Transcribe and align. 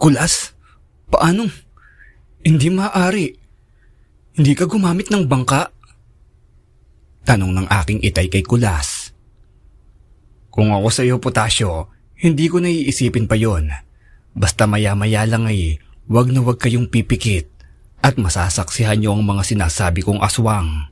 Kulas, 0.00 0.56
paano? 1.12 1.44
Hindi 2.40 2.72
maaari. 2.72 3.36
Hindi 4.32 4.52
ka 4.56 4.64
gumamit 4.64 5.12
ng 5.12 5.28
bangka? 5.28 5.68
Tanong 7.28 7.52
ng 7.52 7.68
aking 7.68 8.00
itay 8.08 8.32
kay 8.32 8.40
Kulas. 8.40 9.12
Kung 10.48 10.72
ako 10.72 10.88
sa 10.88 11.04
iyo, 11.04 11.20
Potasyo, 11.20 11.92
hindi 12.16 12.48
ko 12.48 12.64
naiisipin 12.64 13.28
pa 13.28 13.36
yon. 13.36 13.68
Basta 14.32 14.64
maya-maya 14.64 15.28
lang 15.28 15.44
ay 15.44 15.76
wag 16.08 16.32
na 16.32 16.40
wag 16.40 16.56
kayong 16.56 16.88
pipikit 16.88 17.52
at 18.00 18.16
masasaksihan 18.16 19.04
niyo 19.04 19.12
ang 19.12 19.20
mga 19.20 19.44
sinasabi 19.44 20.00
kong 20.00 20.24
aswang. 20.24 20.88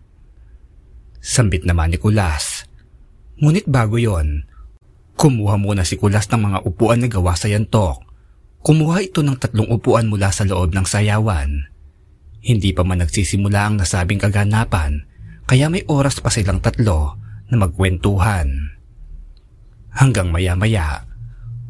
Sambit 1.24 1.64
naman 1.64 1.96
ni 1.96 1.98
Kulas. 1.98 2.68
Ngunit 3.40 3.64
bago 3.72 3.96
yon, 3.96 4.44
kumuha 5.16 5.56
muna 5.56 5.88
si 5.88 5.96
Kulas 5.96 6.28
ng 6.28 6.44
mga 6.44 6.58
upuan 6.68 7.00
na 7.00 7.08
gawa 7.08 7.32
sa 7.32 7.48
yantok. 7.48 8.07
Kumuha 8.62 9.06
ito 9.06 9.22
ng 9.22 9.38
tatlong 9.38 9.70
upuan 9.70 10.10
mula 10.10 10.34
sa 10.34 10.42
loob 10.42 10.74
ng 10.74 10.84
sayawan. 10.84 11.70
Hindi 12.42 12.70
pa 12.74 12.82
man 12.82 13.02
nagsisimula 13.02 13.60
ang 13.70 13.74
nasabing 13.78 14.18
kaganapan, 14.18 15.06
kaya 15.48 15.70
may 15.72 15.82
oras 15.88 16.20
pa 16.20 16.30
silang 16.30 16.60
tatlo 16.62 17.16
na 17.48 17.56
magkwentuhan. 17.56 18.76
Hanggang 19.94 20.30
maya-maya, 20.30 21.08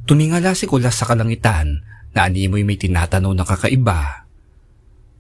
tumingala 0.05 0.53
si 0.53 0.69
Kulas 0.69 0.98
sa 0.98 1.09
kalangitan 1.09 1.81
na 2.12 2.27
animoy 2.29 2.67
may 2.67 2.77
tinatanaw 2.77 3.33
na 3.33 3.45
kakaiba. 3.47 4.29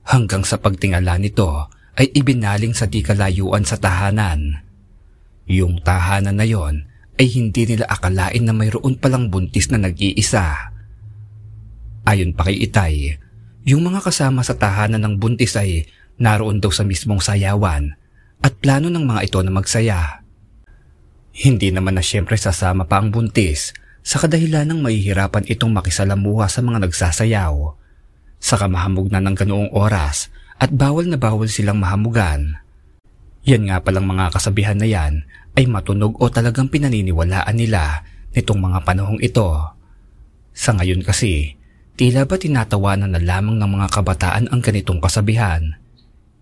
Hanggang 0.08 0.42
sa 0.44 0.56
pagtingala 0.58 1.20
nito 1.20 1.68
ay 1.98 2.10
ibinaling 2.16 2.72
sa 2.72 2.88
di 2.88 3.04
kalayuan 3.04 3.64
sa 3.64 3.76
tahanan. 3.76 4.64
Yung 5.48 5.80
tahanan 5.80 6.36
na 6.36 6.46
yon 6.48 6.88
ay 7.18 7.26
hindi 7.32 7.66
nila 7.66 7.90
akalain 7.90 8.44
na 8.46 8.54
mayroon 8.54 8.94
palang 9.00 9.28
buntis 9.28 9.68
na 9.72 9.80
nag-iisa. 9.80 10.77
Ayon 12.08 12.32
pa 12.32 12.48
kay 12.48 12.56
Itay, 12.64 13.20
yung 13.68 13.84
mga 13.84 14.00
kasama 14.00 14.40
sa 14.40 14.56
tahanan 14.56 15.04
ng 15.04 15.14
buntis 15.20 15.52
ay 15.60 15.84
naroon 16.16 16.56
daw 16.56 16.72
sa 16.72 16.80
mismong 16.80 17.20
sayawan 17.20 18.00
at 18.40 18.56
plano 18.64 18.88
ng 18.88 19.04
mga 19.04 19.28
ito 19.28 19.44
na 19.44 19.52
magsaya. 19.52 20.24
Hindi 21.36 21.68
naman 21.68 22.00
na 22.00 22.02
siyempre 22.02 22.40
sasama 22.40 22.88
pa 22.88 22.96
ang 22.96 23.12
buntis 23.12 23.76
sa 24.00 24.16
kadahilan 24.24 24.64
ng 24.72 24.80
mahihirapan 24.80 25.52
itong 25.52 25.68
makisalamuha 25.68 26.48
sa 26.48 26.64
mga 26.64 26.88
nagsasayaw. 26.88 27.76
Saka 28.40 28.72
mahamog 28.72 29.12
na 29.12 29.20
ng 29.20 29.36
ganoong 29.36 29.70
oras 29.76 30.32
at 30.56 30.72
bawal 30.72 31.04
na 31.04 31.20
bawal 31.20 31.44
silang 31.44 31.76
mahamugan. 31.76 32.56
Yan 33.44 33.68
nga 33.68 33.84
palang 33.84 34.08
mga 34.08 34.32
kasabihan 34.32 34.80
na 34.80 34.88
yan 34.88 35.28
ay 35.60 35.68
matunog 35.68 36.16
o 36.16 36.32
talagang 36.32 36.72
pinaniniwalaan 36.72 37.52
nila 37.52 38.00
nitong 38.32 38.64
mga 38.64 38.80
panahong 38.88 39.20
ito. 39.20 39.76
Sa 40.56 40.72
ngayon 40.72 41.04
kasi, 41.04 41.57
Tila 41.98 42.30
ba 42.30 42.38
tinatawanan 42.38 43.10
na 43.10 43.18
lamang 43.18 43.58
ng 43.58 43.70
mga 43.74 43.90
kabataan 43.90 44.46
ang 44.54 44.62
ganitong 44.62 45.02
kasabihan? 45.02 45.82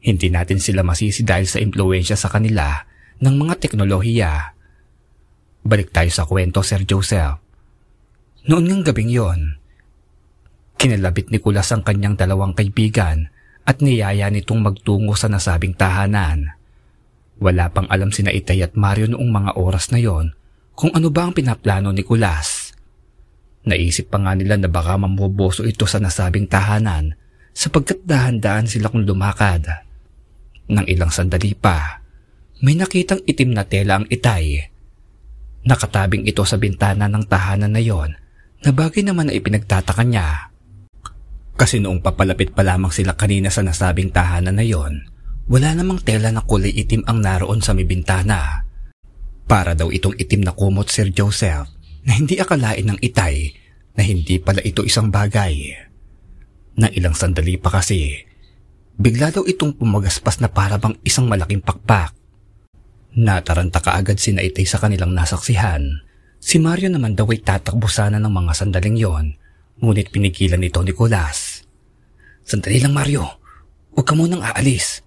Hindi 0.04 0.28
natin 0.28 0.60
sila 0.60 0.84
masisi 0.84 1.24
dahil 1.24 1.48
sa 1.48 1.56
impluensya 1.64 2.12
sa 2.12 2.28
kanila 2.28 2.84
ng 3.24 3.34
mga 3.40 3.64
teknolohiya. 3.64 4.52
Balik 5.64 5.96
tayo 5.96 6.12
sa 6.12 6.28
kwento, 6.28 6.60
Sir 6.60 6.84
Joseph. 6.84 7.40
Noon 8.52 8.68
ngang 8.68 8.92
gabing 8.92 9.08
yon, 9.08 9.56
kinalabit 10.77 11.32
ni 11.32 11.40
Kulas 11.40 11.72
ang 11.72 11.80
kanyang 11.80 12.20
dalawang 12.20 12.52
kaibigan 12.52 13.32
at 13.64 13.80
niyaya 13.80 14.28
nitong 14.28 14.60
magtungo 14.60 15.16
sa 15.16 15.32
nasabing 15.32 15.72
tahanan. 15.72 16.52
Wala 17.40 17.72
pang 17.72 17.88
alam 17.88 18.12
sina 18.12 18.28
Itay 18.28 18.60
at 18.60 18.77
Mario 18.77 19.08
noong 19.08 19.32
mga 19.32 19.50
oras 19.56 19.88
na 19.88 20.04
yon 20.04 20.36
kung 20.77 20.92
ano 20.92 21.08
ba 21.08 21.24
ang 21.24 21.32
pinaplano 21.32 21.96
ni 21.96 22.04
Kulas. 22.04 22.66
Naisip 23.67 24.14
pa 24.14 24.22
nga 24.22 24.39
nila 24.39 24.55
na 24.55 24.70
baka 24.70 24.95
mamuboso 24.95 25.67
ito 25.67 25.91
sa 25.91 25.98
nasabing 25.98 26.47
tahanan 26.47 27.19
sapagkat 27.50 28.06
dahan-dahan 28.06 28.70
sila 28.70 28.86
kung 28.86 29.03
lumakad. 29.03 29.67
Nang 30.70 30.86
ilang 30.86 31.11
sandali 31.11 31.50
pa, 31.58 31.98
may 32.62 32.78
nakitang 32.78 33.27
itim 33.27 33.58
na 33.58 33.67
tela 33.67 33.98
ang 33.98 34.07
itay. 34.07 34.70
Nakatabing 35.67 36.30
ito 36.30 36.46
sa 36.46 36.63
bintana 36.63 37.11
ng 37.11 37.27
tahanan 37.27 37.74
na 37.74 37.83
yon 37.83 38.14
na 38.63 38.70
bagay 38.70 39.02
naman 39.02 39.29
na 39.29 39.35
ipinagtataka 39.35 40.07
niya. 40.07 40.55
Kasi 41.58 41.83
noong 41.83 42.05
papalapit 42.05 42.55
pa 42.55 42.63
lamang 42.63 42.95
sila 42.95 43.19
kanina 43.19 43.51
sa 43.51 43.67
nasabing 43.67 44.14
tahanan 44.14 44.55
na 44.55 44.63
yon, 44.63 45.11
wala 45.51 45.74
namang 45.74 46.07
tela 46.07 46.30
na 46.30 46.46
kulay 46.46 46.70
itim 46.70 47.02
ang 47.11 47.19
naroon 47.19 47.58
sa 47.58 47.74
may 47.74 47.89
bintana. 47.89 48.63
Para 49.51 49.74
daw 49.74 49.90
itong 49.90 50.14
itim 50.14 50.46
na 50.46 50.55
kumot 50.55 50.86
Sir 50.86 51.11
Joseph 51.11 51.67
na 52.07 52.13
hindi 52.14 52.39
akalain 52.39 52.86
ng 52.86 52.98
itay 53.02 53.65
na 53.96 54.05
hindi 54.05 54.36
pala 54.36 54.61
ito 54.61 54.84
isang 54.84 55.08
bagay. 55.08 55.73
Na 56.77 56.92
ilang 56.92 57.17
sandali 57.17 57.57
pa 57.57 57.73
kasi, 57.73 58.20
bigla 59.01 59.33
daw 59.33 59.48
itong 59.48 59.80
pumagaspas 59.80 60.45
na 60.45 60.52
para 60.52 60.77
bang 60.77 60.95
isang 61.02 61.24
malaking 61.27 61.64
pakpak. 61.64 62.12
Nataranta 63.17 63.80
kaagad 63.80 64.20
si 64.20 64.36
Naitay 64.36 64.68
sa 64.68 64.77
kanilang 64.77 65.17
nasaksihan. 65.17 66.05
Si 66.36 66.61
Mario 66.61 66.92
naman 66.92 67.17
daw 67.17 67.24
ay 67.33 67.40
tatakbo 67.40 67.89
sana 67.89 68.20
ng 68.20 68.29
mga 68.29 68.52
sandaling 68.52 69.01
yon, 69.01 69.27
ngunit 69.80 70.13
pinigilan 70.13 70.61
nito 70.61 70.84
ni 70.84 70.92
Nicolas. 70.92 71.64
Sandali 72.45 72.78
lang 72.78 72.92
Mario, 72.92 73.24
huwag 73.96 74.05
ka 74.05 74.13
munang 74.13 74.45
aalis. 74.45 75.01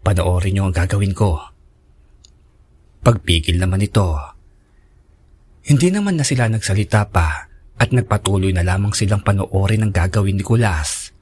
Panoorin 0.00 0.56
niyo 0.56 0.64
ang 0.64 0.74
gagawin 0.74 1.12
ko. 1.12 1.38
Pagpigil 3.04 3.60
naman 3.60 3.84
ito, 3.84 4.16
hindi 5.68 5.92
naman 5.92 6.16
na 6.16 6.24
sila 6.24 6.48
nagsalita 6.48 7.12
pa 7.12 7.46
at 7.76 7.92
nagpatuloy 7.92 8.52
na 8.56 8.64
lamang 8.64 8.96
silang 8.96 9.20
panoorin 9.20 9.84
ang 9.84 9.92
gagawin 9.92 10.40
ni 10.40 10.44
Kulas. 10.44 11.12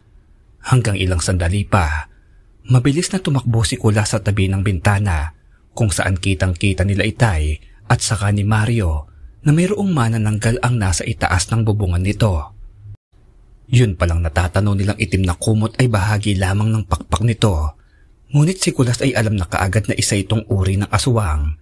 Hanggang 0.64 0.96
ilang 0.96 1.20
sandali 1.20 1.66
pa, 1.66 2.08
mabilis 2.70 3.10
na 3.10 3.20
tumakbo 3.20 3.66
si 3.66 3.76
Kulas 3.76 4.14
sa 4.14 4.22
tabi 4.22 4.48
ng 4.48 4.62
bintana 4.62 5.34
kung 5.74 5.90
saan 5.90 6.16
kitang-kita 6.16 6.86
nila 6.86 7.02
Itay 7.04 7.58
at 7.90 8.00
saka 8.00 8.30
ni 8.30 8.46
Mario 8.46 9.10
na 9.44 9.52
mayroong 9.52 9.92
manananggal 9.92 10.62
ang 10.64 10.80
nasa 10.80 11.04
itaas 11.04 11.52
ng 11.52 11.66
bubungan 11.66 12.00
nito. 12.00 12.54
Yun 13.68 13.98
palang 13.98 14.24
natatanaw 14.24 14.72
nilang 14.72 14.96
itim 14.96 15.26
na 15.26 15.36
kumot 15.36 15.76
ay 15.76 15.90
bahagi 15.90 16.38
lamang 16.38 16.72
ng 16.72 16.84
pakpak 16.88 17.26
nito. 17.26 17.76
Ngunit 18.32 18.62
si 18.62 18.72
Kulas 18.72 19.04
ay 19.04 19.12
alam 19.12 19.36
na 19.36 19.44
kaagad 19.44 19.90
na 19.90 19.94
isa 19.98 20.16
itong 20.16 20.48
uri 20.48 20.80
ng 20.80 20.88
aswang 20.88 21.60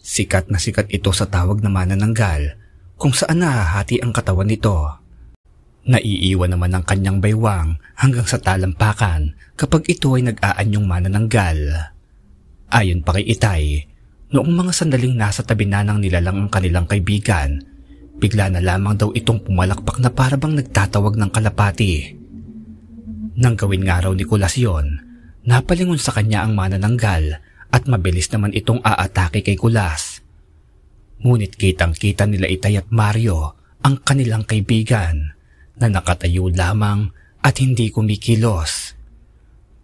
Sikat 0.00 0.48
na 0.48 0.56
sikat 0.56 0.88
ito 0.88 1.12
sa 1.12 1.28
tawag 1.28 1.60
na 1.60 1.68
manananggal 1.68 2.56
kung 3.00 3.16
saan 3.16 3.40
nahahati 3.40 4.04
ang 4.04 4.12
katawan 4.12 4.44
nito. 4.44 4.76
Naiiwan 5.88 6.52
naman 6.52 6.76
ang 6.76 6.84
kanyang 6.84 7.24
baywang 7.24 7.80
hanggang 7.96 8.28
sa 8.28 8.36
talampakan 8.36 9.32
kapag 9.56 9.88
ito 9.88 10.12
ay 10.12 10.28
nag-aanyong 10.28 10.84
manananggal. 10.84 11.56
Ayon 12.68 13.00
pa 13.00 13.16
kay 13.16 13.24
Itay, 13.24 13.88
noong 14.36 14.52
mga 14.52 14.72
sandaling 14.76 15.16
nasa 15.16 15.40
tabi 15.40 15.64
na 15.64 15.80
ng 15.80 16.04
nilalang 16.04 16.44
ang 16.44 16.50
kanilang 16.52 16.84
kaibigan, 16.84 17.64
bigla 18.20 18.52
na 18.52 18.60
lamang 18.60 19.00
daw 19.00 19.08
itong 19.16 19.48
pumalakpak 19.48 19.96
na 20.04 20.12
parabang 20.12 20.52
nagtatawag 20.52 21.16
ng 21.16 21.30
kalapati. 21.32 22.20
Nang 23.40 23.56
gawin 23.56 23.88
nga 23.88 24.04
raw 24.04 24.12
ni 24.12 24.28
Kulas 24.28 24.60
yun, 24.60 25.00
napalingon 25.48 25.96
sa 25.96 26.12
kanya 26.12 26.44
ang 26.44 26.52
manananggal 26.52 27.40
at 27.72 27.82
mabilis 27.88 28.28
naman 28.28 28.52
itong 28.52 28.84
aatake 28.84 29.40
kay 29.40 29.56
Kulas. 29.56 30.20
Ngunit 31.20 31.60
kitang-kita 31.60 32.24
nila 32.24 32.48
Itay 32.48 32.80
at 32.80 32.88
Mario 32.88 33.56
ang 33.84 34.00
kanilang 34.00 34.44
kaibigan 34.44 35.36
na 35.76 35.86
nakatayo 35.88 36.48
lamang 36.52 37.12
at 37.40 37.60
hindi 37.60 37.88
kumikilos. 37.92 38.96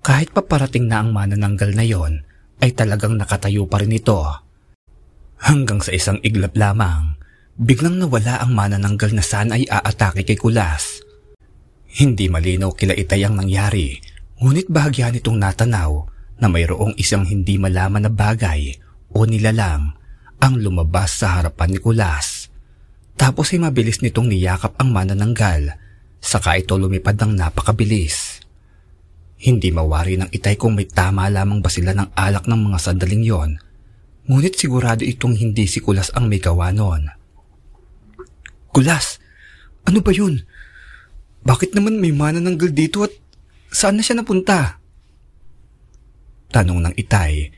Kahit 0.05 0.33
paparating 0.33 0.87
na 0.87 1.03
ang 1.03 1.11
manananggal 1.11 1.73
na 1.73 1.85
yon, 1.85 2.23
ay 2.61 2.73
talagang 2.73 3.17
nakatayo 3.17 3.69
pa 3.69 3.83
rin 3.83 3.97
ito. 3.97 4.23
Hanggang 5.37 5.85
sa 5.85 5.93
isang 5.93 6.17
iglap 6.25 6.57
lamang, 6.57 7.21
biglang 7.57 8.01
nawala 8.01 8.41
ang 8.41 8.57
manananggal 8.57 9.13
na 9.13 9.25
sana 9.25 9.61
ay 9.61 9.69
aatake 9.69 10.25
kay 10.25 10.39
Kulas. 10.41 11.05
Hindi 11.97 12.29
malinaw 12.29 12.73
kila 12.77 12.97
Itay 12.97 13.25
ang 13.25 13.41
nangyari, 13.41 13.97
ngunit 14.41 14.69
bahagya 14.69 15.13
nitong 15.13 15.37
natanaw 15.37 16.09
na 16.41 16.47
mayroong 16.49 16.97
isang 17.01 17.25
hindi 17.25 17.57
malaman 17.57 18.09
na 18.09 18.13
bagay 18.13 18.77
o 19.13 19.25
nilalang 19.25 19.97
ang 20.41 20.61
lumabas 20.61 21.23
sa 21.23 21.41
harapan 21.41 21.77
ni 21.77 21.79
Kulas. 21.81 22.53
Tapos 23.17 23.53
ay 23.57 23.61
mabilis 23.65 24.05
nitong 24.05 24.29
niyakap 24.29 24.77
ang 24.77 24.93
manananggal, 24.93 25.81
saka 26.21 26.61
ito 26.61 26.77
lumipad 26.77 27.17
ng 27.17 27.33
napakabilis. 27.33 28.45
Hindi 29.41 29.73
mawari 29.73 30.21
ng 30.21 30.33
itay 30.33 30.57
kung 30.61 30.77
may 30.77 30.89
tama 30.89 31.29
lamang 31.33 31.65
ba 31.65 31.73
sila 31.73 31.97
ng 31.97 32.13
alak 32.13 32.45
ng 32.45 32.61
mga 32.69 32.79
sandaling 32.81 33.25
yon, 33.25 33.51
ngunit 34.29 34.57
sigurado 34.61 35.05
itong 35.05 35.37
hindi 35.37 35.65
si 35.65 35.81
Kulas 35.81 36.13
ang 36.13 36.29
may 36.29 36.41
gawa 36.41 36.73
noon. 36.73 37.09
Kulas, 38.73 39.17
ano 39.89 40.05
ba 40.05 40.13
yun? 40.13 40.45
Bakit 41.47 41.73
naman 41.73 42.03
may 42.03 42.13
manananggal 42.13 42.75
dito 42.75 43.07
at 43.07 43.15
saan 43.73 43.97
na 43.97 44.05
siya 44.05 44.21
napunta? 44.21 44.83
Tanong 46.53 46.85
ng 46.85 46.95
itay, 47.01 47.56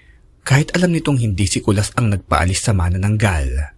kahit 0.48 0.72
alam 0.72 0.96
nitong 0.96 1.20
hindi 1.20 1.44
si 1.44 1.60
Kulas 1.60 1.92
ang 2.00 2.08
nagpaalis 2.08 2.64
sa 2.64 2.72
manananggal. 2.72 3.76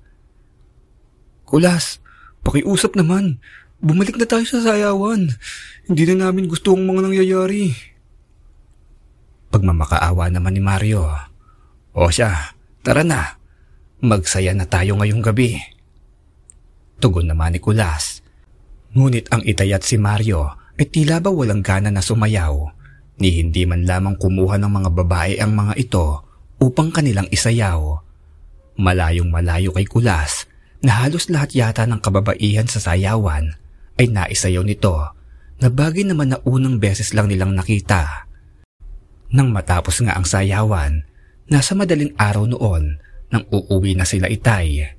Kulas, 1.43 1.99
pakiusap 2.47 2.95
naman. 2.95 3.43
bumalik 3.83 4.15
na 4.15 4.29
tayo 4.29 4.47
sa 4.47 4.63
sayawan. 4.63 5.35
Hindi 5.91 6.03
na 6.07 6.31
namin 6.31 6.47
gusto 6.47 6.79
ang 6.79 6.87
mga 6.87 7.11
nangyayari. 7.11 7.75
Pagmamakaawa 9.51 10.31
naman 10.31 10.55
ni 10.55 10.63
Mario. 10.63 11.11
O 11.91 12.07
siya, 12.07 12.55
tara 12.87 13.03
na. 13.03 13.35
Magsaya 13.99 14.55
na 14.55 14.71
tayo 14.71 14.95
ngayong 14.95 15.27
gabi. 15.27 15.59
Tugon 17.03 17.27
naman 17.27 17.51
ni 17.51 17.59
Kulas. 17.59 18.23
Ngunit 18.95 19.27
ang 19.35 19.43
itay 19.43 19.75
at 19.75 19.83
si 19.83 19.99
Mario 19.99 20.55
ay 20.79 20.87
tila 20.87 21.19
ba 21.19 21.35
walang 21.35 21.67
gana 21.67 21.91
na 21.91 21.99
sumayaw 21.99 22.71
ni 23.19 23.43
hindi 23.43 23.67
man 23.67 23.83
lamang 23.83 24.15
kumuha 24.15 24.55
ng 24.55 24.71
mga 24.71 24.91
babae 24.95 25.35
ang 25.43 25.53
mga 25.59 25.75
ito 25.75 26.30
upang 26.61 26.93
kanilang 26.93 27.27
isayaw. 27.33 28.05
Malayong 28.77 29.33
malayo 29.33 29.73
kay 29.75 29.89
Kulas 29.89 30.47
na 30.85 31.05
halos 31.05 31.29
lahat 31.33 31.57
yata 31.57 31.85
ng 31.89 32.01
kababaihan 32.01 32.69
sa 32.69 32.81
sayawan 32.81 33.57
ay 34.01 34.07
naisayaw 34.09 34.65
nito 34.65 34.97
na 35.61 35.69
bagay 35.69 36.09
naman 36.09 36.33
na 36.33 36.39
unang 36.49 36.81
beses 36.81 37.12
lang 37.12 37.29
nilang 37.29 37.53
nakita. 37.53 38.29
Nang 39.33 39.53
matapos 39.53 40.01
nga 40.01 40.17
ang 40.17 40.25
sayawan, 40.25 41.05
nasa 41.53 41.77
madaling 41.77 42.17
araw 42.17 42.49
noon 42.49 42.97
nang 43.29 43.45
uuwi 43.53 43.93
na 43.95 44.09
sila 44.09 44.27
itay. 44.27 44.97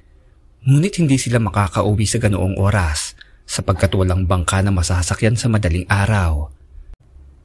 Ngunit 0.61 1.01
hindi 1.01 1.17
sila 1.17 1.41
makakauwi 1.41 2.05
sa 2.05 2.21
ganoong 2.21 2.61
oras 2.61 3.17
sapagkat 3.49 3.91
walang 3.97 4.29
bangka 4.29 4.61
na 4.61 4.69
masasakyan 4.69 5.33
sa 5.33 5.49
madaling 5.49 5.89
araw. 5.89 6.53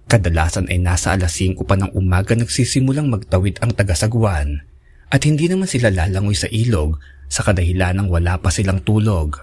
Kadalasan 0.06 0.70
ay 0.70 0.78
nasa 0.78 1.18
alas 1.18 1.34
5 1.34 1.66
pa 1.66 1.74
ng 1.74 1.90
umaga 1.98 2.38
nagsisimulang 2.38 3.10
magtawid 3.10 3.58
ang 3.58 3.74
tagasagwan 3.74 4.62
at 5.10 5.20
hindi 5.26 5.50
naman 5.50 5.66
sila 5.66 5.90
lalangoy 5.90 6.38
sa 6.38 6.46
ilog 6.46 7.02
sa 7.26 7.42
kadahilan 7.42 7.98
ng 7.98 8.06
wala 8.06 8.38
pa 8.38 8.54
silang 8.54 8.86
tulog. 8.86 9.34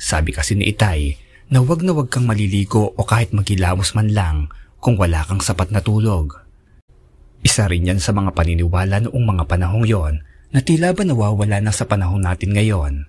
Sabi 0.00 0.32
kasi 0.32 0.56
ni 0.56 0.72
Itay 0.72 1.20
na 1.52 1.60
wag 1.60 1.84
na 1.84 1.92
wag 1.92 2.08
kang 2.08 2.24
maliligo 2.24 2.96
o 2.96 3.00
kahit 3.04 3.36
magilamos 3.36 3.92
man 3.92 4.08
lang 4.08 4.36
kung 4.80 4.96
wala 4.96 5.20
kang 5.28 5.44
sapat 5.44 5.68
na 5.68 5.84
tulog. 5.84 6.32
Isa 7.44 7.68
rin 7.68 7.84
yan 7.84 8.00
sa 8.00 8.16
mga 8.16 8.32
paniniwala 8.32 9.04
noong 9.04 9.24
mga 9.36 9.44
panahong 9.44 9.84
yon 9.84 10.24
na 10.48 10.64
tila 10.64 10.96
ba 10.96 11.04
nawawala 11.04 11.60
na 11.60 11.72
sa 11.76 11.84
panahon 11.84 12.24
natin 12.24 12.56
ngayon. 12.56 13.04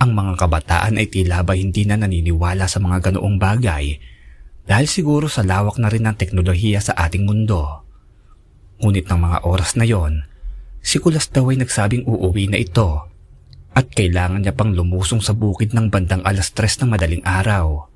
Ang 0.00 0.10
mga 0.16 0.40
kabataan 0.40 0.96
ay 0.96 1.12
tila 1.12 1.44
ba 1.44 1.52
hindi 1.52 1.84
na 1.84 2.00
naniniwala 2.00 2.64
sa 2.72 2.80
mga 2.80 3.12
ganoong 3.12 3.36
bagay 3.36 4.00
dahil 4.64 4.88
siguro 4.88 5.28
sa 5.28 5.44
lawak 5.44 5.76
na 5.76 5.92
rin 5.92 6.08
ng 6.08 6.16
teknolohiya 6.16 6.80
sa 6.80 6.92
ating 6.96 7.28
mundo. 7.28 7.84
Ngunit 8.80 9.06
ng 9.08 9.20
mga 9.20 9.38
oras 9.44 9.76
na 9.76 9.84
yon, 9.84 10.24
si 10.80 10.98
Kulas 11.00 11.28
daw 11.28 11.52
ay 11.52 11.60
nagsabing 11.60 12.08
uuwi 12.08 12.48
na 12.48 12.58
ito 12.60 13.08
at 13.74 13.90
kailangan 13.92 14.40
niya 14.40 14.54
pang 14.54 14.72
lumusong 14.72 15.20
sa 15.20 15.34
bukid 15.34 15.74
ng 15.74 15.90
bandang 15.90 16.22
alas 16.24 16.54
tres 16.54 16.80
ng 16.80 16.88
madaling 16.88 17.24
araw. 17.26 17.90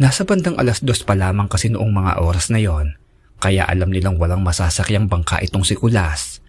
Nasa 0.00 0.24
bandang 0.24 0.56
alas 0.56 0.80
dos 0.80 1.04
pa 1.04 1.12
lamang 1.12 1.46
kasi 1.46 1.68
noong 1.68 1.92
mga 1.92 2.12
oras 2.24 2.48
na 2.48 2.58
yon 2.58 2.96
kaya 3.40 3.64
alam 3.64 3.88
nilang 3.88 4.20
walang 4.20 4.44
masasakyang 4.44 5.08
bangka 5.08 5.40
itong 5.40 5.64
si 5.64 5.76
Kulas. 5.76 6.44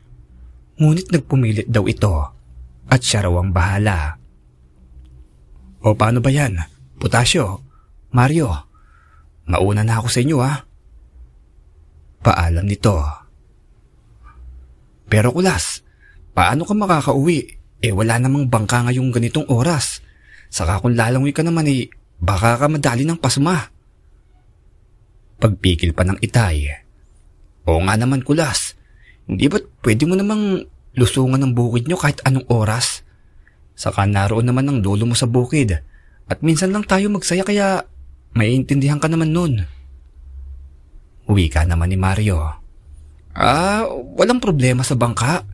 Ngunit 0.79 1.13
nagpumilit 1.13 1.67
daw 1.69 1.85
ito 1.87 2.15
at 2.91 2.99
siya 2.99 3.27
raw 3.27 3.39
ang 3.39 3.55
bahala. 3.55 4.17
O 5.81 5.95
paano 5.95 6.19
ba 6.19 6.31
yan? 6.31 6.59
Putasyo? 6.99 7.63
Mario? 8.11 8.70
Mauna 9.49 9.81
na 9.81 9.97
ako 9.97 10.07
sa 10.11 10.19
inyo 10.21 10.37
ha. 10.41 10.53
Paalam 12.21 12.65
nito. 12.69 13.01
Pero 15.11 15.33
Kulas, 15.33 15.81
paano 16.37 16.63
ka 16.63 16.73
makakauwi? 16.77 17.39
Eh 17.81 17.89
wala 17.89 18.21
namang 18.21 18.45
bangka 18.47 18.85
ngayong 18.85 19.09
ganitong 19.09 19.49
oras. 19.49 20.05
Saka 20.53 20.79
kung 20.79 20.93
lalangoy 20.93 21.33
ka 21.33 21.41
naman 21.41 21.65
eh, 21.65 21.89
baka 22.21 22.61
ka 22.61 22.69
madali 22.69 23.03
ng 23.03 23.17
pasma. 23.17 23.57
Pagpikil 25.41 25.97
pa 25.97 26.05
ng 26.05 26.21
itay. 26.21 26.69
Oo 27.65 27.81
nga 27.81 27.97
naman 27.97 28.21
kulas. 28.21 28.77
Hindi 29.25 29.49
ba't 29.49 29.65
pwede 29.81 30.05
mo 30.05 30.13
namang 30.13 30.61
lusungan 30.93 31.41
ng 31.41 31.53
bukid 31.57 31.89
nyo 31.89 31.97
kahit 31.97 32.21
anong 32.21 32.45
oras? 32.53 33.01
Saka 33.73 34.05
naroon 34.05 34.45
naman 34.45 34.69
ang 34.69 34.79
lolo 34.85 35.09
mo 35.09 35.15
sa 35.17 35.25
bukid. 35.25 35.73
At 36.29 36.45
minsan 36.45 36.69
lang 36.69 36.85
tayo 36.85 37.09
magsaya 37.09 37.41
kaya 37.41 37.89
maiintindihan 38.35 38.99
ka 38.99 39.07
naman 39.11 39.31
nun. 39.35 39.53
Uwi 41.27 41.47
ka 41.47 41.63
naman 41.63 41.91
ni 41.91 41.97
Mario. 41.99 42.61
Ah, 43.31 43.87
walang 43.87 44.43
problema 44.43 44.83
sa 44.83 44.99
bangka. 44.99 45.47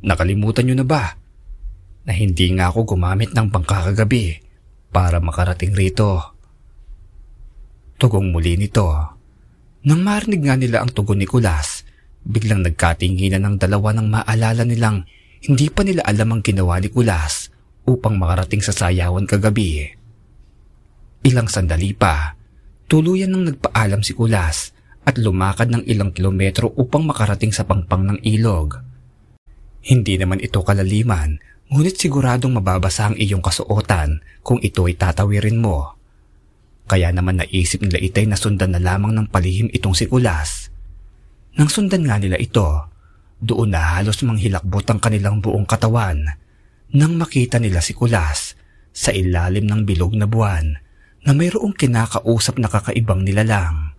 Nakalimutan 0.00 0.64
nyo 0.64 0.76
na 0.80 0.86
ba? 0.86 1.04
Na 2.08 2.12
hindi 2.14 2.48
nga 2.56 2.72
ako 2.72 2.96
gumamit 2.96 3.36
ng 3.36 3.48
bangka 3.52 3.92
kagabi 3.92 4.40
para 4.88 5.20
makarating 5.20 5.76
rito. 5.76 6.22
Tugong 7.98 8.32
muli 8.32 8.56
nito. 8.56 8.88
Nang 9.84 10.00
marinig 10.00 10.46
nga 10.46 10.56
nila 10.56 10.80
ang 10.80 10.90
tugon 10.94 11.20
ni 11.20 11.26
Kulas, 11.26 11.84
biglang 12.24 12.64
nagkatinginan 12.64 13.44
ng 13.44 13.56
dalawa 13.60 13.92
nang 13.92 14.08
maalala 14.08 14.62
nilang 14.64 15.04
hindi 15.44 15.70
pa 15.70 15.86
nila 15.86 16.02
alam 16.02 16.34
ang 16.34 16.42
ginawa 16.42 16.82
ni 16.82 16.90
Kulas 16.90 17.50
upang 17.86 18.18
makarating 18.18 18.62
sa 18.62 18.74
sayawan 18.74 19.28
kagabi. 19.28 19.94
Ilang 21.26 21.50
sandali 21.50 21.94
pa, 21.94 22.38
tuluyan 22.86 23.34
nang 23.34 23.44
nagpaalam 23.50 24.06
si 24.06 24.14
Kulas 24.14 24.70
at 25.02 25.16
lumakad 25.18 25.72
ng 25.72 25.82
ilang 25.88 26.14
kilometro 26.14 26.70
upang 26.78 27.08
makarating 27.08 27.50
sa 27.50 27.64
pangpang 27.64 28.04
ng 28.06 28.18
ilog. 28.22 28.78
Hindi 29.82 30.20
naman 30.20 30.38
ito 30.38 30.60
kalaliman, 30.60 31.40
ngunit 31.72 31.96
siguradong 31.96 32.60
mababasa 32.60 33.10
ang 33.10 33.16
iyong 33.16 33.40
kasuotan 33.40 34.20
kung 34.44 34.60
ito 34.60 34.84
ay 34.84 34.94
tatawirin 34.94 35.58
mo. 35.58 35.96
Kaya 36.88 37.12
naman 37.12 37.40
naisip 37.40 37.84
nila 37.84 38.00
itay 38.00 38.24
na 38.24 38.36
sundan 38.36 38.72
na 38.72 38.80
lamang 38.80 39.12
ng 39.12 39.26
palihim 39.28 39.68
itong 39.72 39.92
si 39.92 40.08
Kulas. 40.08 40.72
Nang 41.58 41.68
sundan 41.68 42.06
nga 42.06 42.16
nila 42.16 42.40
ito, 42.40 42.88
doon 43.38 43.74
na 43.74 43.98
halos 43.98 44.22
manghilakbot 44.24 44.86
ang 44.88 44.98
kanilang 44.98 45.38
buong 45.38 45.68
katawan 45.68 46.26
nang 46.90 47.14
makita 47.20 47.60
nila 47.60 47.84
si 47.84 47.92
Kulas 47.92 48.56
sa 48.90 49.12
ilalim 49.12 49.68
ng 49.68 49.84
bilog 49.84 50.16
na 50.16 50.24
buwan 50.24 50.87
na 51.28 51.36
mayroong 51.36 51.76
kinakausap 51.76 52.56
na 52.56 52.72
kakaibang 52.72 53.20
nilalang. 53.20 53.92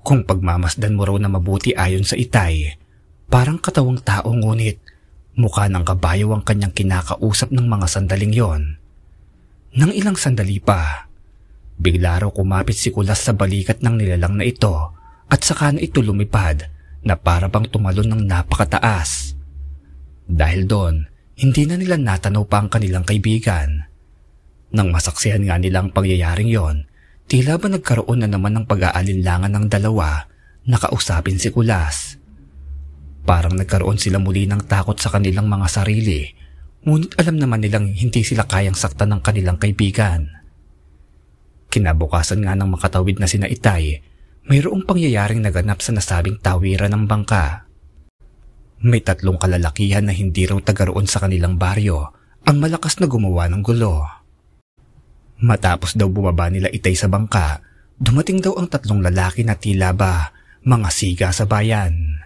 Kung 0.00 0.24
pagmamasdan 0.24 0.96
mo 0.96 1.04
raw 1.04 1.20
na 1.20 1.28
mabuti 1.28 1.76
ayon 1.76 2.08
sa 2.08 2.16
itay, 2.16 2.80
parang 3.28 3.60
katawang 3.60 4.00
tao 4.00 4.32
ngunit 4.32 4.80
mukha 5.36 5.68
ng 5.68 5.84
kabayo 5.84 6.32
ang 6.32 6.40
kanyang 6.40 6.72
kinakausap 6.72 7.52
ng 7.52 7.68
mga 7.68 7.84
sandaling 7.84 8.32
yon. 8.32 8.62
Nang 9.76 9.92
ilang 9.92 10.16
sandali 10.16 10.56
pa, 10.56 11.12
Bigla 11.74 12.22
raw 12.22 12.30
kumapit 12.30 12.78
si 12.78 12.94
Kulas 12.94 13.18
sa 13.18 13.34
balikat 13.34 13.82
ng 13.82 13.98
nilalang 13.98 14.38
na 14.38 14.46
ito 14.46 14.94
at 15.26 15.40
saka 15.42 15.74
na 15.74 15.82
ito 15.82 15.98
lumipad 15.98 16.70
na 17.02 17.18
para 17.18 17.50
bang 17.50 17.66
tumalon 17.66 18.08
ng 18.14 18.22
napakataas. 18.24 19.34
Dahil 20.24 20.64
doon, 20.70 21.04
hindi 21.34 21.66
na 21.66 21.74
nila 21.74 21.98
natanaw 21.98 22.46
pa 22.46 22.62
ang 22.62 22.70
kanilang 22.70 23.02
kaibigan. 23.02 23.90
Nang 24.74 24.90
masaksihan 24.90 25.46
nga 25.46 25.54
nila 25.54 25.86
ang 25.86 25.94
pangyayaring 25.94 26.50
yon, 26.50 26.90
tila 27.30 27.62
ba 27.62 27.70
nagkaroon 27.70 28.26
na 28.26 28.28
naman 28.28 28.58
ng 28.58 28.66
pag-aalinlangan 28.66 29.54
ng 29.54 29.66
dalawa 29.70 30.26
na 30.66 30.82
kausapin 30.82 31.38
si 31.38 31.54
Kulas. 31.54 32.18
Parang 33.22 33.54
nagkaroon 33.54 34.02
sila 34.02 34.18
muli 34.18 34.50
ng 34.50 34.66
takot 34.66 34.98
sa 34.98 35.14
kanilang 35.14 35.46
mga 35.46 35.70
sarili, 35.70 36.26
ngunit 36.82 37.14
alam 37.22 37.38
naman 37.38 37.62
nilang 37.62 37.86
hindi 37.94 38.26
sila 38.26 38.50
kayang 38.50 38.74
saktan 38.74 39.14
ng 39.14 39.22
kanilang 39.22 39.62
kaibigan. 39.62 40.42
Kinabukasan 41.70 42.42
nga 42.42 42.58
ng 42.58 42.74
makatawid 42.74 43.22
na 43.22 43.30
sina 43.30 43.46
Itay, 43.46 44.02
mayroong 44.50 44.84
pangyayaring 44.84 45.40
naganap 45.40 45.80
sa 45.80 45.94
nasabing 45.94 46.42
tawiran 46.42 46.90
ng 46.92 47.04
bangka. 47.06 47.70
May 48.82 49.00
tatlong 49.00 49.38
kalalakihan 49.38 50.04
na 50.04 50.12
hindi 50.12 50.44
raw 50.50 50.58
tagaroon 50.58 51.06
sa 51.06 51.22
kanilang 51.22 51.56
baryo 51.56 52.10
ang 52.44 52.60
malakas 52.60 53.00
na 53.00 53.08
gumawa 53.08 53.48
ng 53.48 53.62
gulo. 53.64 54.23
Matapos 55.42 55.98
daw 55.98 56.06
bumaba 56.06 56.46
nila 56.52 56.70
Itay 56.70 56.94
sa 56.94 57.10
bangka, 57.10 57.64
dumating 57.98 58.38
daw 58.38 58.54
ang 58.54 58.70
tatlong 58.70 59.02
lalaki 59.02 59.42
na 59.42 59.58
tila 59.58 59.90
ba 59.90 60.30
mga 60.64 60.88
siga 60.88 61.28
sa 61.34 61.44
bayan. 61.44 62.22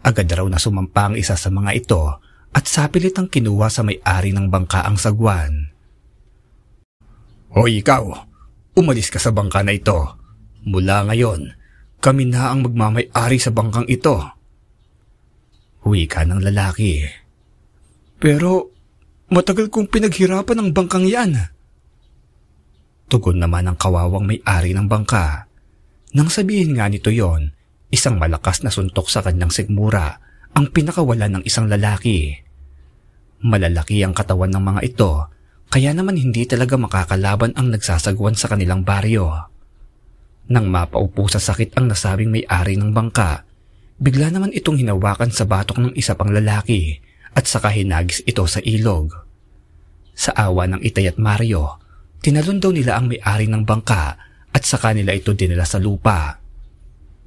Agad 0.00 0.32
raw 0.32 0.46
na 0.48 0.56
sumampa 0.56 1.12
ang 1.12 1.16
isa 1.18 1.36
sa 1.36 1.52
mga 1.52 1.70
ito 1.76 2.02
at 2.50 2.64
sapilit 2.64 3.12
ang 3.20 3.28
kinuha 3.28 3.68
sa 3.68 3.84
may-ari 3.84 4.32
ng 4.32 4.48
bangka 4.48 4.88
ang 4.88 4.96
sagwan. 4.96 5.70
Hoy 7.52 7.84
ikaw, 7.84 8.06
umalis 8.78 9.12
ka 9.12 9.20
sa 9.20 9.34
bangka 9.34 9.60
na 9.60 9.76
ito. 9.76 10.16
Mula 10.64 11.04
ngayon, 11.10 11.52
kami 12.00 12.32
na 12.32 12.48
ang 12.48 12.64
magmamay-ari 12.64 13.36
sa 13.36 13.52
bangkang 13.52 13.84
ito. 13.92 14.16
Huwi 15.84 16.08
ka 16.08 16.24
ng 16.24 16.40
lalaki. 16.40 17.04
Pero 18.16 18.72
matagal 19.28 19.68
kong 19.68 19.92
pinaghirapan 19.92 20.58
ang 20.60 20.68
bangkang 20.72 21.04
yan. 21.04 21.36
Tugon 23.10 23.42
naman 23.42 23.66
ang 23.66 23.74
kawawang 23.74 24.22
may-ari 24.22 24.70
ng 24.70 24.86
bangka. 24.86 25.50
Nang 26.14 26.30
sabihin 26.30 26.78
nga 26.78 26.86
nito 26.86 27.10
yon, 27.10 27.50
isang 27.90 28.22
malakas 28.22 28.62
na 28.62 28.70
suntok 28.70 29.10
sa 29.10 29.18
kanyang 29.26 29.50
sigmura 29.50 30.22
ang 30.54 30.70
pinakawala 30.70 31.26
ng 31.26 31.42
isang 31.42 31.66
lalaki. 31.66 32.38
Malalaki 33.42 34.06
ang 34.06 34.14
katawan 34.14 34.54
ng 34.54 34.62
mga 34.62 34.80
ito 34.86 35.26
kaya 35.74 35.90
naman 35.90 36.14
hindi 36.14 36.46
talaga 36.46 36.78
makakalaban 36.78 37.58
ang 37.58 37.74
nagsasagwan 37.74 38.38
sa 38.38 38.46
kanilang 38.46 38.86
baryo. 38.86 39.26
Nang 40.50 40.70
mapaupo 40.70 41.26
sa 41.26 41.42
sakit 41.42 41.74
ang 41.74 41.90
nasabing 41.90 42.30
may-ari 42.30 42.78
ng 42.78 42.94
bangka, 42.94 43.42
bigla 43.98 44.30
naman 44.30 44.54
itong 44.54 44.78
hinawakan 44.78 45.34
sa 45.34 45.50
batok 45.50 45.82
ng 45.82 45.92
isa 45.98 46.14
pang 46.14 46.30
lalaki 46.30 47.02
at 47.34 47.50
saka 47.50 47.74
hinagis 47.74 48.22
ito 48.22 48.46
sa 48.46 48.62
ilog. 48.62 49.18
Sa 50.14 50.30
awa 50.30 50.70
ng 50.70 50.82
Itay 50.82 51.10
at 51.10 51.18
Mario, 51.18 51.79
tinalon 52.20 52.60
daw 52.60 52.72
nila 52.72 53.00
ang 53.00 53.08
may-ari 53.08 53.48
ng 53.48 53.64
bangka 53.64 54.16
at 54.52 54.62
saka 54.62 54.92
nila 54.92 55.16
ito 55.16 55.32
dinala 55.32 55.64
sa 55.64 55.80
lupa. 55.80 56.40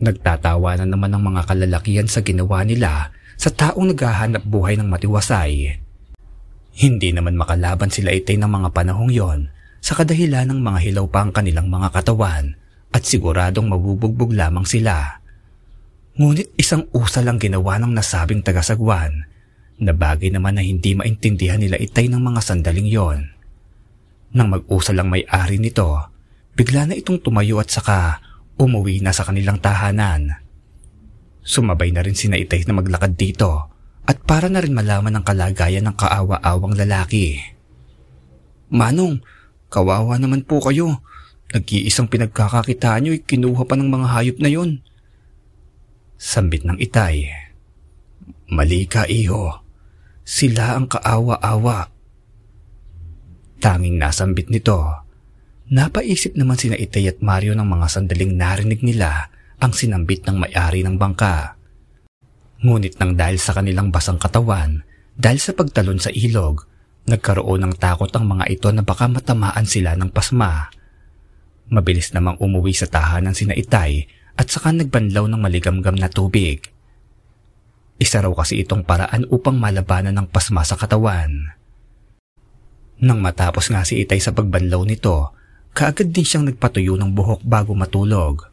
Nagtatawa 0.02 0.78
na 0.82 0.86
naman 0.90 1.14
ang 1.14 1.24
mga 1.26 1.50
kalalakihan 1.50 2.10
sa 2.10 2.22
ginawa 2.22 2.66
nila 2.66 3.14
sa 3.38 3.50
taong 3.50 3.94
naghahanap 3.94 4.46
buhay 4.46 4.78
ng 4.78 4.88
matiwasay. 4.90 5.82
Hindi 6.74 7.10
naman 7.14 7.38
makalaban 7.38 7.94
sila 7.94 8.10
Itay 8.10 8.38
ng 8.38 8.50
mga 8.50 8.70
panahong 8.74 9.14
yon 9.14 9.54
sa 9.84 9.94
kadahilan 9.94 10.50
ng 10.50 10.60
mga 10.64 10.80
hilaw 10.90 11.06
pa 11.12 11.28
ang 11.28 11.32
kanilang 11.36 11.68
mga 11.70 11.92
katawan 11.94 12.56
at 12.94 13.04
siguradong 13.04 13.68
mabubugbog 13.68 14.32
lamang 14.32 14.64
sila. 14.64 15.22
Ngunit 16.14 16.54
isang 16.62 16.86
usal 16.94 17.26
ang 17.26 17.42
ginawa 17.42 17.82
ng 17.82 17.92
nasabing 17.94 18.46
tagasagwan 18.46 19.26
na 19.82 19.92
bagay 19.92 20.30
naman 20.30 20.56
na 20.56 20.64
hindi 20.64 20.94
maintindihan 20.94 21.58
nila 21.58 21.82
itay 21.82 22.06
ng 22.06 22.22
mga 22.22 22.42
sandaling 22.42 22.86
yon. 22.86 23.33
Nang 24.34 24.50
mag-usal 24.50 24.98
ang 24.98 25.14
may-ari 25.14 25.62
nito, 25.62 25.94
bigla 26.58 26.90
na 26.90 26.98
itong 26.98 27.22
tumayo 27.22 27.62
at 27.62 27.70
saka 27.70 28.18
umuwi 28.58 29.02
na 29.06 29.14
sa 29.14 29.26
kanilang 29.30 29.62
tahanan. 29.62 30.42
Sumabay 31.46 31.94
na 31.94 32.02
rin 32.02 32.18
sina 32.18 32.42
itay 32.42 32.66
na 32.66 32.74
maglakad 32.74 33.14
dito 33.14 33.70
at 34.04 34.18
para 34.26 34.50
na 34.50 34.60
rin 34.60 34.74
malaman 34.74 35.22
ang 35.22 35.26
kalagayan 35.28 35.86
ng 35.86 35.96
kaawa-awang 35.96 36.74
lalaki. 36.74 37.40
Manong, 38.74 39.22
kawawa 39.70 40.18
naman 40.18 40.42
po 40.42 40.58
kayo. 40.66 41.06
Nag-iisang 41.54 42.10
pinagkakakitaan 42.10 43.06
nyo, 43.06 43.14
kinuha 43.22 43.70
pa 43.70 43.78
ng 43.78 43.86
mga 43.86 44.08
hayop 44.18 44.38
na 44.42 44.50
yon. 44.50 44.82
Sambit 46.18 46.66
ng 46.66 46.82
itay. 46.82 47.30
Mali 48.50 48.90
ka, 48.90 49.06
iho. 49.06 49.62
Sila 50.26 50.74
ang 50.74 50.90
kaawa-awa. 50.90 51.93
Tanging 53.64 53.96
nasambit 53.96 54.52
nito. 54.52 54.76
Napaisip 55.72 56.36
naman 56.36 56.60
sina 56.60 56.76
Itay 56.76 57.08
at 57.08 57.24
Mario 57.24 57.56
ng 57.56 57.64
mga 57.64 57.88
sandaling 57.88 58.36
narinig 58.36 58.84
nila 58.84 59.32
ang 59.64 59.72
sinambit 59.72 60.28
ng 60.28 60.36
may-ari 60.36 60.84
ng 60.84 61.00
bangka. 61.00 61.56
Ngunit 62.60 63.00
nang 63.00 63.16
dahil 63.16 63.40
sa 63.40 63.56
kanilang 63.56 63.88
basang 63.88 64.20
katawan, 64.20 64.84
dahil 65.16 65.40
sa 65.40 65.56
pagtalon 65.56 65.96
sa 65.96 66.12
ilog, 66.12 66.68
nagkaroon 67.08 67.64
ng 67.64 67.74
takot 67.80 68.12
ang 68.12 68.28
mga 68.28 68.52
ito 68.52 68.68
na 68.76 68.84
baka 68.84 69.08
matamaan 69.08 69.64
sila 69.64 69.96
ng 69.96 70.12
pasma. 70.12 70.68
Mabilis 71.72 72.12
namang 72.12 72.36
umuwi 72.44 72.76
sa 72.76 72.92
tahanan 72.92 73.32
sina 73.32 73.56
Itay 73.56 74.12
at 74.36 74.52
saka 74.52 74.76
nagbanlaw 74.76 75.24
ng 75.32 75.40
maligamgam 75.40 75.96
na 75.96 76.12
tubig. 76.12 76.68
Isa 77.96 78.20
raw 78.20 78.36
kasi 78.36 78.60
itong 78.60 78.84
paraan 78.84 79.24
upang 79.32 79.56
malabanan 79.56 80.20
ng 80.20 80.28
pasma 80.28 80.68
sa 80.68 80.76
katawan. 80.76 81.63
Nang 83.04 83.20
matapos 83.20 83.68
nga 83.68 83.84
si 83.84 84.00
Itay 84.00 84.24
sa 84.24 84.32
pagbanlaw 84.32 84.88
nito, 84.88 85.36
kaagad 85.76 86.16
din 86.16 86.24
siyang 86.24 86.48
nagpatuyo 86.48 86.96
ng 86.96 87.12
buhok 87.12 87.44
bago 87.44 87.76
matulog. 87.76 88.48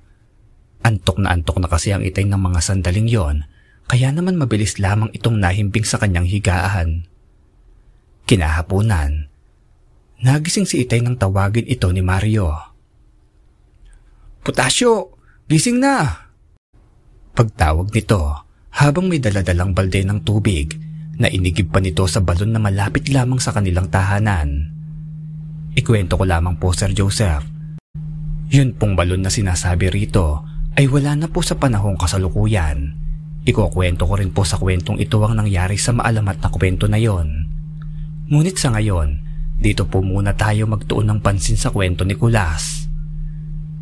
Antok 0.82 1.22
na 1.22 1.30
antok 1.30 1.62
na 1.62 1.70
kasi 1.70 1.94
ang 1.94 2.02
Itay 2.02 2.26
ng 2.26 2.34
mga 2.34 2.58
sandaling 2.58 3.06
yon, 3.06 3.46
kaya 3.86 4.10
naman 4.10 4.34
mabilis 4.34 4.82
lamang 4.82 5.06
itong 5.14 5.38
nahimbing 5.38 5.86
sa 5.86 6.02
kanyang 6.02 6.26
higaan. 6.26 7.06
Kinahapunan, 8.26 9.30
nagising 10.18 10.66
si 10.66 10.82
Itay 10.82 10.98
nang 10.98 11.14
tawagin 11.14 11.70
ito 11.70 11.86
ni 11.94 12.02
Mario. 12.02 12.50
Putasyo! 14.42 15.14
Gising 15.46 15.78
na! 15.78 16.26
Pagtawag 17.38 17.94
nito, 17.94 18.34
habang 18.74 19.06
may 19.06 19.22
daladalang 19.22 19.78
balde 19.78 20.02
ng 20.02 20.26
tubig, 20.26 20.74
na 21.20 21.28
inigib 21.28 21.68
pa 21.68 21.84
nito 21.84 22.08
sa 22.08 22.24
balon 22.24 22.56
na 22.56 22.58
malapit 22.58 23.12
lamang 23.12 23.36
sa 23.36 23.52
kanilang 23.52 23.92
tahanan. 23.92 24.72
Ikwento 25.76 26.16
ko 26.16 26.24
lamang 26.24 26.56
po 26.56 26.72
Sir 26.72 26.96
Joseph. 26.96 27.44
Yun 28.50 28.74
pong 28.74 28.96
balon 28.98 29.22
na 29.22 29.30
sinasabi 29.30 29.92
rito 29.92 30.42
ay 30.74 30.88
wala 30.88 31.14
na 31.14 31.28
po 31.28 31.44
sa 31.44 31.60
panahong 31.60 32.00
kasalukuyan. 32.00 32.96
Ikukwento 33.44 34.08
ko 34.08 34.14
rin 34.16 34.32
po 34.32 34.42
sa 34.48 34.56
kwentong 34.56 34.96
ito 34.96 35.20
ang 35.20 35.38
nangyari 35.38 35.76
sa 35.76 35.92
maalamat 35.92 36.40
na 36.40 36.48
kwento 36.48 36.88
na 36.88 36.96
yon. 36.98 37.46
Ngunit 38.32 38.56
sa 38.56 38.72
ngayon, 38.74 39.20
dito 39.60 39.84
po 39.84 40.00
muna 40.00 40.32
tayo 40.32 40.64
magtuon 40.66 41.04
ng 41.04 41.20
pansin 41.20 41.60
sa 41.60 41.68
kwento 41.68 42.02
ni 42.02 42.16
Kulas. 42.16 42.88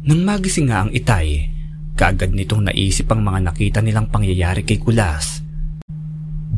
Nang 0.04 0.26
magising 0.26 0.74
nga 0.74 0.84
ang 0.84 0.90
itay, 0.90 1.54
kaagad 1.94 2.34
nitong 2.34 2.66
naisip 2.66 3.06
ang 3.14 3.22
mga 3.22 3.46
nakita 3.46 3.78
nilang 3.78 4.10
pangyayari 4.10 4.66
kay 4.66 4.82
Kulas. 4.82 5.47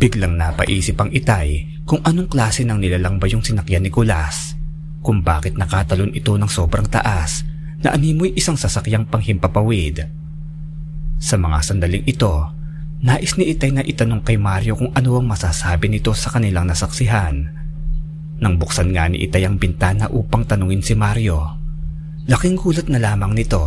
Biglang 0.00 0.40
napaisip 0.40 0.97
ang 0.97 1.12
itay 1.12 1.69
kung 1.85 2.00
anong 2.00 2.33
klase 2.33 2.64
ng 2.64 2.80
nilalang 2.80 3.21
ba 3.21 3.28
yung 3.28 3.45
sinakyan 3.45 3.85
ni 3.85 3.92
Kulas, 3.92 4.57
kung 5.04 5.21
bakit 5.21 5.61
nakatalon 5.61 6.16
ito 6.16 6.40
ng 6.40 6.49
sobrang 6.49 6.88
taas 6.88 7.45
na 7.85 7.92
animoy 7.92 8.33
isang 8.33 8.57
sasakyang 8.57 9.04
panghimpapawid. 9.04 10.09
Sa 11.21 11.37
mga 11.37 11.59
sandaling 11.61 12.09
ito, 12.09 12.33
nais 13.04 13.37
ni 13.37 13.52
Itay 13.52 13.76
na 13.76 13.85
itanong 13.85 14.25
kay 14.25 14.40
Mario 14.40 14.80
kung 14.80 14.88
ano 14.97 15.21
ang 15.21 15.28
masasabi 15.28 15.92
nito 15.92 16.16
sa 16.16 16.33
kanilang 16.33 16.64
nasaksihan. 16.64 17.52
Nang 18.40 18.57
buksan 18.57 18.97
nga 18.97 19.04
ni 19.04 19.21
Itay 19.28 19.45
ang 19.45 19.61
bintana 19.61 20.09
upang 20.09 20.49
tanungin 20.49 20.80
si 20.80 20.97
Mario, 20.97 21.61
Laking 22.30 22.57
gulat 22.57 22.87
na 22.87 23.02
lamang 23.02 23.35
nito 23.35 23.66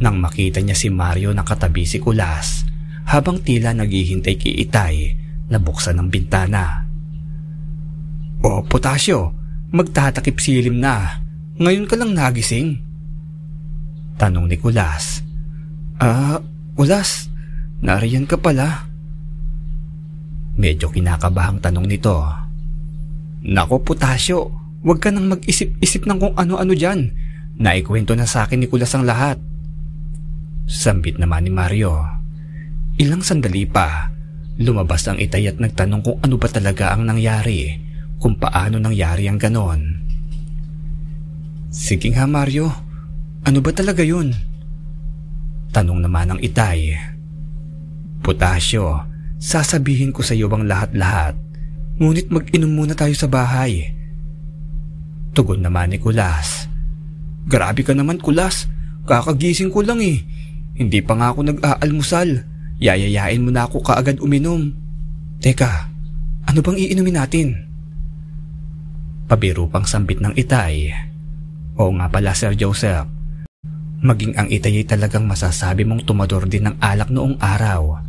nang 0.00 0.16
makita 0.16 0.62
niya 0.62 0.78
si 0.78 0.88
Mario 0.88 1.34
na 1.34 1.44
katabi 1.44 1.82
si 1.82 2.00
Kulas 2.00 2.64
habang 3.10 3.42
tila 3.42 3.74
naghihintay 3.74 4.38
kay 4.38 4.54
Itay 4.64 5.19
na 5.50 5.58
buksan 5.58 5.98
ng 5.98 6.08
bintana. 6.08 6.86
O 8.40 8.64
Potasyo, 8.64 9.34
magtatakip 9.74 10.40
silim 10.40 10.80
na. 10.80 11.20
Ngayon 11.60 11.84
ka 11.84 11.98
lang 11.98 12.16
nagising. 12.16 12.80
Tanong 14.16 14.48
ni 14.48 14.56
Kulas. 14.56 15.20
Ah, 16.00 16.40
Kulas, 16.72 17.28
nariyan 17.84 18.24
ka 18.24 18.40
pala. 18.40 18.88
Medyo 20.56 20.88
kinakabahang 20.88 21.60
tanong 21.60 21.84
nito. 21.84 22.16
Nako 23.44 23.84
Potasyo, 23.84 24.48
huwag 24.80 25.00
ka 25.04 25.12
nang 25.12 25.28
mag-isip-isip 25.28 26.08
ng 26.08 26.16
kung 26.16 26.34
ano-ano 26.36 26.72
dyan. 26.72 27.12
Naikwento 27.60 28.16
na 28.16 28.24
sa 28.24 28.48
akin 28.48 28.64
ni 28.64 28.66
Kulas 28.70 28.96
ang 28.96 29.04
lahat. 29.04 29.36
Sambit 30.64 31.20
naman 31.20 31.44
ni 31.44 31.52
Mario. 31.52 32.00
Ilang 32.96 33.20
sandali 33.20 33.68
pa, 33.68 34.08
lumabas 34.60 35.08
ang 35.08 35.16
itay 35.16 35.48
at 35.48 35.56
nagtanong 35.56 36.04
kung 36.04 36.18
ano 36.20 36.36
ba 36.36 36.48
talaga 36.52 36.92
ang 36.92 37.08
nangyari, 37.08 37.80
kung 38.20 38.36
paano 38.36 38.76
nangyari 38.76 39.26
ang 39.26 39.40
ganon. 39.40 40.04
Sige 41.72 42.12
nga 42.12 42.28
Mario, 42.28 42.68
ano 43.48 43.58
ba 43.64 43.72
talaga 43.72 44.04
yun? 44.04 44.36
Tanong 45.72 46.04
naman 46.04 46.36
ng 46.36 46.40
itay. 46.44 46.92
Potasyo, 48.20 49.08
sasabihin 49.40 50.12
ko 50.12 50.20
sa 50.20 50.36
iyo 50.36 50.52
ang 50.52 50.68
lahat-lahat, 50.68 51.40
ngunit 51.96 52.28
mag-inom 52.28 52.68
muna 52.68 52.92
tayo 52.92 53.16
sa 53.16 53.30
bahay. 53.30 53.96
Tugon 55.32 55.64
naman 55.64 55.94
ni 55.94 55.98
Kulas. 56.02 56.68
Grabe 57.50 57.82
ka 57.82 57.96
naman 57.96 58.20
kulas. 58.20 58.70
Kakagising 59.08 59.72
ko 59.72 59.82
lang 59.82 59.98
eh. 60.04 60.22
Hindi 60.76 61.00
pa 61.00 61.16
nga 61.18 61.32
ako 61.32 61.50
nag-aalmusal. 61.50 62.49
Yayayain 62.80 63.44
mo 63.44 63.52
na 63.52 63.68
ako 63.68 63.84
kaagad 63.84 64.18
uminom. 64.24 64.72
Teka, 65.40 65.72
ano 66.48 66.58
bang 66.64 66.78
iinumin 66.80 67.16
natin? 67.16 67.48
Pabiro 69.28 69.68
pang 69.68 69.84
sambit 69.84 70.18
ng 70.18 70.34
itay. 70.34 70.90
Oo 71.76 71.92
nga 71.96 72.08
pala 72.08 72.32
Sir 72.32 72.56
Joseph. 72.56 73.06
Maging 74.00 74.34
ang 74.40 74.48
itay 74.48 74.80
ay 74.80 74.88
talagang 74.88 75.28
masasabi 75.28 75.84
mong 75.84 76.08
tumador 76.08 76.48
din 76.48 76.66
ng 76.66 76.80
alak 76.80 77.12
noong 77.12 77.36
araw. 77.36 78.00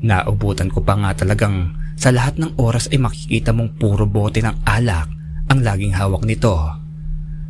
Naubutan 0.00 0.70
ko 0.70 0.80
pa 0.86 0.94
nga 0.94 1.10
talagang 1.12 1.74
sa 1.98 2.14
lahat 2.14 2.38
ng 2.38 2.54
oras 2.58 2.86
ay 2.94 3.02
makikita 3.02 3.50
mong 3.50 3.76
puro 3.78 4.06
bote 4.06 4.38
ng 4.38 4.62
alak 4.62 5.10
ang 5.50 5.58
laging 5.58 5.94
hawak 5.94 6.22
nito. 6.22 6.54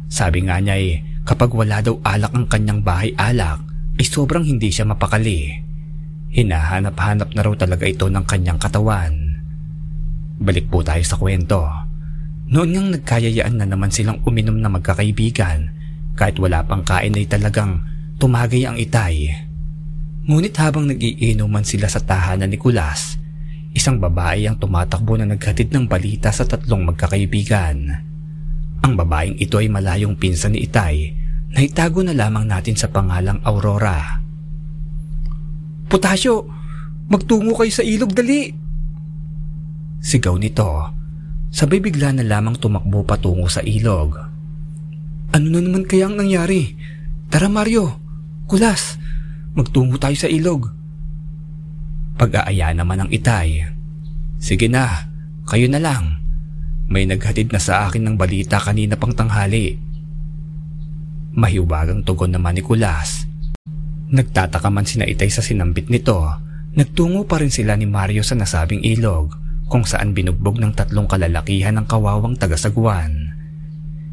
Sabi 0.08 0.48
nga 0.48 0.58
niya 0.60 0.80
ay 0.80 1.14
Kapag 1.24 1.56
wala 1.56 1.80
daw 1.80 1.96
alak 2.04 2.36
ang 2.36 2.44
kanyang 2.44 2.84
bahay 2.84 3.16
alak, 3.16 3.64
ay 3.96 4.04
sobrang 4.04 4.44
hindi 4.44 4.68
siya 4.68 4.84
mapakali. 4.84 5.56
Hinahanap-hanap 6.34 7.30
na 7.30 7.46
raw 7.46 7.54
talaga 7.54 7.86
ito 7.86 8.10
ng 8.10 8.26
kanyang 8.26 8.58
katawan. 8.58 9.38
Balik 10.42 10.66
po 10.66 10.82
tayo 10.82 10.98
sa 11.06 11.14
kwento. 11.14 11.62
Noon 12.50 12.74
ngang 12.74 12.88
nagkayayaan 12.98 13.54
na 13.54 13.66
naman 13.70 13.94
silang 13.94 14.18
uminom 14.26 14.58
na 14.58 14.66
magkakaibigan 14.66 15.70
kahit 16.18 16.34
wala 16.42 16.66
pang 16.66 16.82
kain 16.82 17.14
ay 17.14 17.30
talagang 17.30 17.86
tumagay 18.18 18.66
ang 18.66 18.74
itay. 18.74 19.30
Ngunit 20.26 20.58
habang 20.58 20.90
nagiinuman 20.90 21.62
sila 21.62 21.86
sa 21.86 22.02
tahanan 22.02 22.50
ni 22.50 22.58
Kulas, 22.58 23.14
isang 23.70 24.02
babae 24.02 24.50
ang 24.50 24.58
tumatakbo 24.58 25.14
na 25.14 25.30
naghatid 25.30 25.70
ng 25.70 25.86
balita 25.86 26.34
sa 26.34 26.42
tatlong 26.42 26.82
magkakaibigan. 26.82 27.76
Ang 28.82 28.92
babaeng 28.98 29.38
ito 29.38 29.62
ay 29.62 29.70
malayong 29.70 30.18
pinsan 30.18 30.58
ni 30.58 30.66
Itay 30.66 31.14
na 31.54 31.62
itago 31.62 32.02
na 32.02 32.10
lamang 32.10 32.50
natin 32.50 32.74
sa 32.74 32.90
pangalang 32.90 33.38
Aurora. 33.46 34.23
Potasyo, 35.94 36.42
magtungo 37.06 37.54
kayo 37.54 37.70
sa 37.70 37.86
ilog 37.86 38.10
dali! 38.18 38.50
Sigaw 40.02 40.34
nito, 40.42 40.90
sabay 41.54 41.78
bigla 41.78 42.10
na 42.10 42.26
lamang 42.26 42.58
tumakbo 42.58 43.06
patungo 43.06 43.46
sa 43.46 43.62
ilog. 43.62 44.18
Ano 45.30 45.46
na 45.54 45.62
naman 45.62 45.86
kaya 45.86 46.10
ang 46.10 46.18
nangyari? 46.18 46.74
Tara 47.30 47.46
Mario, 47.46 47.94
kulas, 48.50 48.98
magtungo 49.54 49.94
tayo 50.02 50.18
sa 50.18 50.26
ilog. 50.26 50.66
Pag-aaya 52.18 52.74
naman 52.74 53.06
ang 53.06 53.10
itay. 53.14 53.62
Sige 54.42 54.66
na, 54.66 55.06
kayo 55.46 55.70
na 55.70 55.78
lang. 55.78 56.18
May 56.90 57.06
naghatid 57.06 57.54
na 57.54 57.62
sa 57.62 57.86
akin 57.86 58.02
ng 58.02 58.16
balita 58.18 58.58
kanina 58.58 58.98
pang 58.98 59.14
tanghali. 59.14 59.78
Mahiwagang 61.38 62.02
tugon 62.02 62.34
naman 62.34 62.58
ni 62.58 62.66
Kulas. 62.66 63.30
Nagtataka 64.14 64.70
man 64.70 64.86
sina 64.86 65.10
itay 65.10 65.26
sa 65.26 65.42
sinambit 65.42 65.90
nito, 65.90 66.22
nagtungo 66.78 67.26
pa 67.26 67.42
rin 67.42 67.50
sila 67.50 67.74
ni 67.74 67.90
Mario 67.90 68.22
sa 68.22 68.38
nasabing 68.38 68.86
ilog 68.86 69.34
kung 69.66 69.82
saan 69.82 70.14
binugbog 70.14 70.62
ng 70.62 70.70
tatlong 70.70 71.10
kalalakihan 71.10 71.74
ng 71.74 71.86
kawawang 71.90 72.38
tagasagwan. 72.38 73.34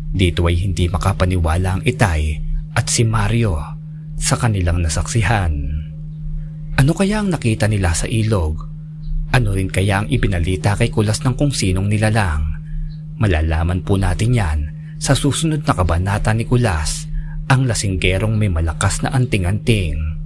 Dito 0.10 0.50
ay 0.50 0.58
hindi 0.58 0.90
makapaniwala 0.90 1.78
ang 1.78 1.84
itay 1.86 2.42
at 2.74 2.90
si 2.90 3.06
Mario 3.06 3.62
sa 4.18 4.42
kanilang 4.42 4.82
nasaksihan. 4.82 5.54
Ano 6.82 6.98
kaya 6.98 7.22
ang 7.22 7.30
nakita 7.30 7.70
nila 7.70 7.94
sa 7.94 8.10
ilog? 8.10 8.58
Ano 9.38 9.54
rin 9.54 9.70
kaya 9.70 10.02
ang 10.02 10.08
ibinalita 10.10 10.74
kay 10.82 10.90
Kulas 10.90 11.22
ng 11.22 11.38
kung 11.38 11.54
sinong 11.54 11.86
nilalang? 11.86 12.42
Malalaman 13.22 13.86
po 13.86 14.02
natin 14.02 14.34
yan 14.34 14.60
sa 14.98 15.14
susunod 15.14 15.62
na 15.62 15.78
kabanata 15.78 16.34
ni 16.34 16.42
Kulas, 16.50 17.11
ang 17.52 17.68
lasinggerong 17.68 18.40
may 18.40 18.48
malakas 18.48 19.04
na 19.04 19.12
anting-anting. 19.12 20.21